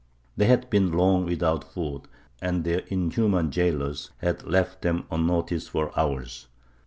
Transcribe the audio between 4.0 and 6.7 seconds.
had left them unnoticed for hours.